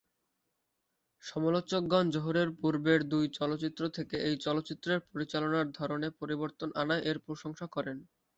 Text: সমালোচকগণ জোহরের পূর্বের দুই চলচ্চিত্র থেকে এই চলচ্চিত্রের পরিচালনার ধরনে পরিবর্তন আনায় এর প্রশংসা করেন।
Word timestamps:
সমালোচকগণ 1.23 2.05
জোহরের 2.13 2.49
পূর্বের 2.59 2.99
দুই 3.11 3.25
চলচ্চিত্র 3.37 3.81
থেকে 3.97 4.15
এই 4.27 4.35
চলচ্চিত্রের 4.45 4.99
পরিচালনার 5.09 5.67
ধরনে 5.79 6.07
পরিবর্তন 6.19 6.69
আনায় 6.81 7.03
এর 7.09 7.17
প্রশংসা 7.27 7.65
করেন। 7.75 7.97